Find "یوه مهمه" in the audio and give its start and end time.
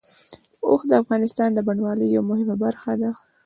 2.09-2.55